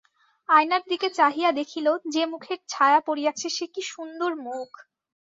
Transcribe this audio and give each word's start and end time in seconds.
আয়নার 0.49 0.83
দিকে 0.89 1.07
চাহিয়া 1.11 1.49
দেখিল, 1.59 1.85
যে 2.13 2.23
মুখের 2.25 2.59
ছায়া 2.69 2.99
পড়িয়াছে 3.07 3.47
সে 3.49 3.65
কী 3.73 3.81
সুন্দর 3.91 4.31
মুখ! 4.45 4.69